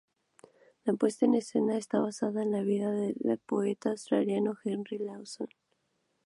La 0.83 0.93
puesta 0.95 1.27
en 1.27 1.35
escena 1.35 1.77
está 1.77 1.99
basada 1.99 2.41
en 2.41 2.51
la 2.53 2.61
vida 2.61 2.89
del 2.91 3.37
poeta 3.45 3.89
australiano 3.91 4.55
Henry 4.65 4.97
Lawson. 4.97 5.49